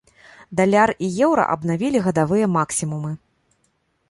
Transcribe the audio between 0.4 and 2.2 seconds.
Даляр і еўра абнавілі